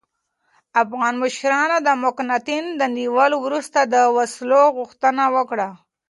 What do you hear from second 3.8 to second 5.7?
د وسلو غوښتنه وکړه.